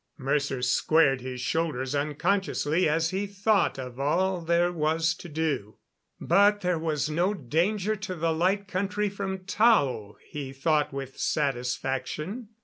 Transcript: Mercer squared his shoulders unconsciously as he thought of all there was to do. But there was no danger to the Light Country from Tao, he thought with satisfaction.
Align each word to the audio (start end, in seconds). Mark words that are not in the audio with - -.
Mercer 0.17 0.63
squared 0.63 1.21
his 1.21 1.41
shoulders 1.41 1.93
unconsciously 1.93 2.89
as 2.89 3.11
he 3.11 3.27
thought 3.27 3.77
of 3.77 3.99
all 3.99 4.41
there 4.41 4.71
was 4.71 5.13
to 5.13 5.29
do. 5.29 5.77
But 6.19 6.61
there 6.61 6.79
was 6.79 7.07
no 7.07 7.35
danger 7.35 7.95
to 7.95 8.15
the 8.15 8.33
Light 8.33 8.67
Country 8.67 9.09
from 9.09 9.45
Tao, 9.45 10.15
he 10.27 10.53
thought 10.53 10.91
with 10.91 11.19
satisfaction. 11.19 12.47